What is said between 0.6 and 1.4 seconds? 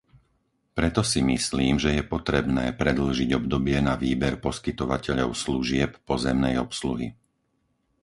Preto si